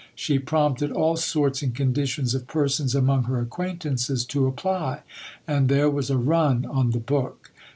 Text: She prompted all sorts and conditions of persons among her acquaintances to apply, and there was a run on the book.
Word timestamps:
She 0.15 0.39
prompted 0.39 0.91
all 0.91 1.15
sorts 1.15 1.61
and 1.61 1.75
conditions 1.75 2.33
of 2.33 2.47
persons 2.47 2.95
among 2.95 3.25
her 3.25 3.39
acquaintances 3.39 4.25
to 4.25 4.47
apply, 4.47 5.01
and 5.47 5.69
there 5.69 5.91
was 5.91 6.09
a 6.09 6.17
run 6.17 6.65
on 6.65 6.89
the 6.89 6.97
book. 6.99 7.51